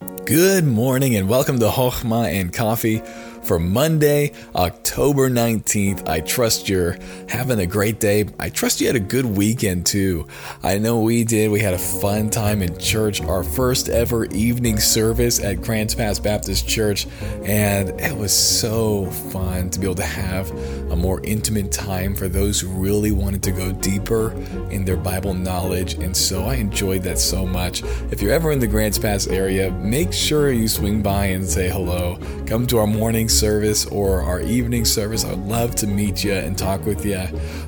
[0.00, 3.00] Good morning and welcome to Hochma and Coffee
[3.46, 6.08] for Monday, October 19th.
[6.08, 6.96] I trust you're
[7.28, 8.26] having a great day.
[8.40, 10.26] I trust you had a good weekend too.
[10.64, 11.52] I know we did.
[11.52, 16.18] We had a fun time in church, our first ever evening service at Grants Pass
[16.18, 17.06] Baptist Church,
[17.44, 20.50] and it was so fun to be able to have
[20.90, 24.32] a more intimate time for those who really wanted to go deeper
[24.70, 25.94] in their Bible knowledge.
[25.94, 27.84] And so I enjoyed that so much.
[28.10, 31.68] If you're ever in the Grants Pass area, make sure you swing by and say
[31.68, 32.18] hello.
[32.46, 35.24] Come to our morning service or our evening service.
[35.24, 37.22] I would love to meet you and talk with you.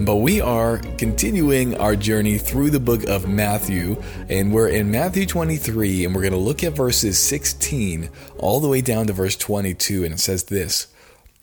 [0.00, 5.26] But we are continuing our journey through the book of Matthew, and we're in Matthew
[5.26, 9.36] 23, and we're going to look at verses 16 all the way down to verse
[9.36, 10.86] 22, and it says this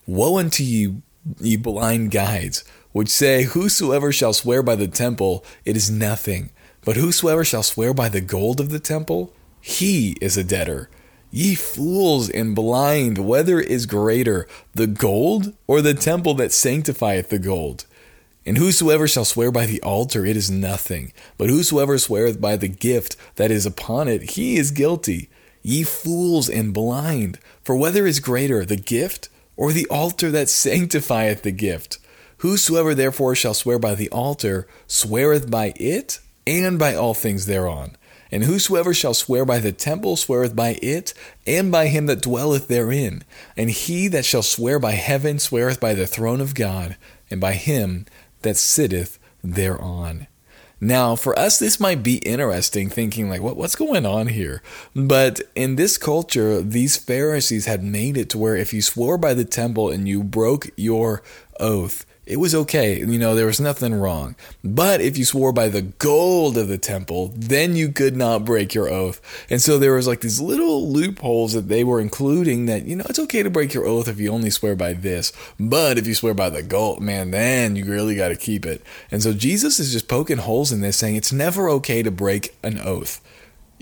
[0.08, 1.04] Woe unto you,
[1.40, 2.64] ye blind guides,
[2.94, 6.50] which say, Whosoever shall swear by the temple, it is nothing.
[6.84, 10.90] But whosoever shall swear by the gold of the temple, he is a debtor.
[11.38, 17.38] Ye fools and blind, whether is greater, the gold or the temple that sanctifieth the
[17.38, 17.86] gold?
[18.44, 21.14] And whosoever shall swear by the altar, it is nothing.
[21.38, 25.30] But whosoever sweareth by the gift that is upon it, he is guilty.
[25.62, 31.44] Ye fools and blind, for whether is greater, the gift or the altar that sanctifieth
[31.44, 32.00] the gift?
[32.38, 36.18] Whosoever therefore shall swear by the altar, sweareth by it
[36.48, 37.96] and by all things thereon.
[38.32, 41.14] And whosoever shall swear by the temple sweareth by it,
[41.46, 43.24] and by him that dwelleth therein.
[43.56, 46.98] And he that shall swear by heaven sweareth by the throne of God,
[47.30, 48.06] and by him
[48.42, 50.28] that sitteth thereon.
[50.80, 54.62] Now, for us, this might be interesting, thinking like, what, what's going on here?
[54.96, 59.34] But in this culture, these Pharisees had made it to where if you swore by
[59.34, 61.24] the temple and you broke your
[61.60, 63.00] oath, it was okay.
[63.00, 64.36] You know, there was nothing wrong.
[64.62, 68.74] But if you swore by the gold of the temple, then you could not break
[68.74, 69.22] your oath.
[69.50, 73.06] And so there was like these little loopholes that they were including that, you know,
[73.08, 75.32] it's okay to break your oath if you only swear by this.
[75.58, 78.84] But if you swear by the gold, man, then you really got to keep it.
[79.10, 82.58] And so Jesus is just poking holes in this, saying it's never okay to break
[82.62, 83.22] an oath.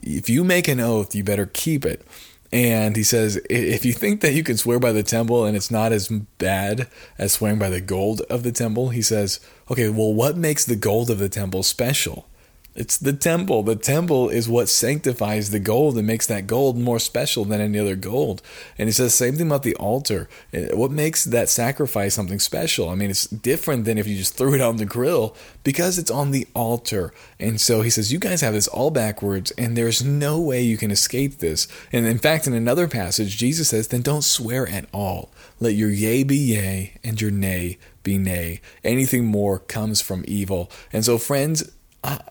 [0.04, 2.06] If you make an oath, you better keep it.
[2.52, 5.72] And he says, if you think that you can swear by the temple and it's
[5.72, 9.40] not as bad as swearing by the gold of the temple, he says,
[9.70, 12.28] okay, well, what makes the gold of the temple special?
[12.76, 13.64] It's the temple.
[13.64, 17.80] The temple is what sanctifies the gold and makes that gold more special than any
[17.80, 18.42] other gold.
[18.78, 20.28] And he says the same thing about the altar.
[20.52, 22.90] Eh, what makes that sacrifice something special?
[22.90, 26.12] I mean, it's different than if you just threw it on the grill because it's
[26.12, 27.14] on the altar.
[27.40, 30.78] And so he says, You guys have this all backwards, and there's no way you
[30.78, 31.70] can escape this.
[31.94, 35.32] And in fact, in another passage, Jesus says, Then don't swear at all.
[35.62, 38.60] Let your yea be yea and your nay be nay.
[38.84, 40.70] Anything more comes from evil.
[40.92, 41.72] And so, friends,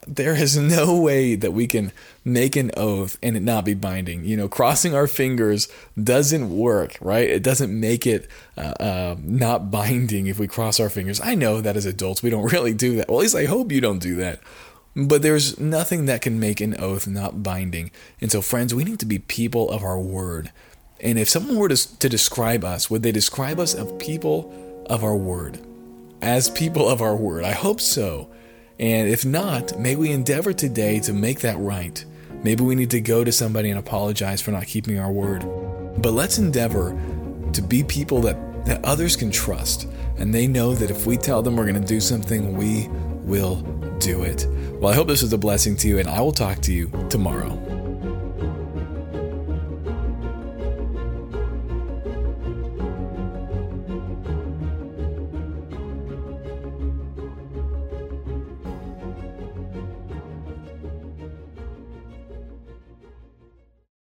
[0.06, 1.92] there is no way that we can
[2.24, 4.24] make an oath and it not be binding.
[4.24, 5.68] You know, crossing our fingers
[6.02, 7.28] doesn't work, right?
[7.28, 11.20] It doesn't make it uh, uh, not binding if we cross our fingers.
[11.20, 13.08] I know that as adults we don't really do that.
[13.08, 14.40] Well, at least I hope you don't do that.
[14.96, 17.90] But there's nothing that can make an oath not binding.
[18.20, 20.52] And so, friends, we need to be people of our word.
[21.00, 25.02] And if someone were to, to describe us, would they describe us as people of
[25.02, 25.58] our word?
[26.22, 27.44] As people of our word?
[27.44, 28.30] I hope so.
[28.78, 32.04] And if not, may we endeavor today to make that right.
[32.42, 35.40] Maybe we need to go to somebody and apologize for not keeping our word.
[36.02, 36.90] But let's endeavor
[37.52, 39.88] to be people that, that others can trust.
[40.18, 42.88] And they know that if we tell them we're going to do something, we
[43.24, 43.56] will
[44.00, 44.46] do it.
[44.74, 46.90] Well, I hope this was a blessing to you, and I will talk to you
[47.08, 47.73] tomorrow.